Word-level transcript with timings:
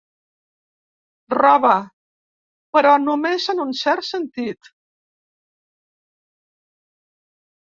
Roba, 1.35 1.73
però 2.77 2.93
només 3.03 3.45
en 3.55 3.61
un 3.67 3.75
cert 3.83 4.09
sentit. 4.09 4.71